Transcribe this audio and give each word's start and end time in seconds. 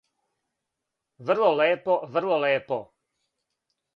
Врло 1.25 1.51
лепо, 1.59 1.95
врло 2.13 2.37
лепо. 2.43 2.79